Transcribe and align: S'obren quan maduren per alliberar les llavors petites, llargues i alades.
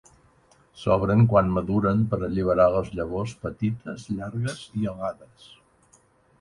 S'obren 0.83 1.19
quan 1.33 1.51
maduren 1.57 2.01
per 2.15 2.19
alliberar 2.29 2.67
les 2.77 2.91
llavors 3.01 3.37
petites, 3.47 4.09
llargues 4.17 4.67
i 4.83 4.93
alades. 4.97 5.51